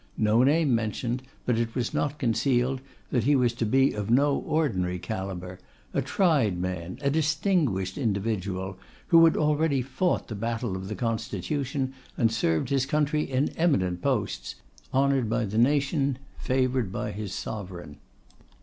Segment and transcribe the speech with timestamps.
[0.17, 4.35] No name mentioned, but it was not concealed that he was to be of no
[4.35, 5.59] ordinary calibre;
[5.93, 8.79] a tried man, a distinguished individual,
[9.09, 14.01] who had already fought the battle of the constitution, and served his country in eminent
[14.01, 14.55] posts;
[14.91, 17.97] honoured by the nation, favoured by his sovereign.